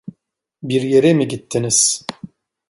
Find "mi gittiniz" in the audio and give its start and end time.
1.13-2.05